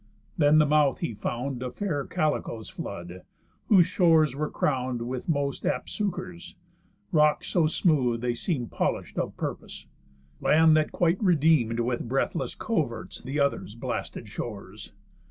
Then 0.35 0.57
the 0.57 0.65
mouth 0.65 0.97
he 0.97 1.13
found 1.13 1.61
Of 1.61 1.75
fair 1.75 2.05
Callicoe's 2.07 2.69
flood, 2.69 3.21
whose 3.67 3.85
shores 3.85 4.33
were 4.35 4.49
crown'd 4.49 5.03
With 5.03 5.29
most 5.29 5.63
apt 5.63 5.91
succours: 5.91 6.55
rocks 7.11 7.49
so 7.49 7.67
smooth 7.67 8.19
they 8.21 8.33
seem'd 8.33 8.71
Polish'd 8.71 9.19
of 9.19 9.37
purpose; 9.37 9.85
land 10.39 10.75
that 10.75 10.91
quite 10.91 11.21
redeem'd 11.21 11.81
With 11.81 12.09
breathless 12.09 12.55
coverts 12.55 13.21
th' 13.21 13.37
others' 13.37 13.75
blasted 13.75 14.27
shores. 14.27 14.91